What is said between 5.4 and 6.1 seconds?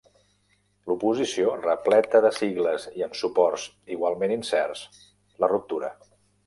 la ruptura.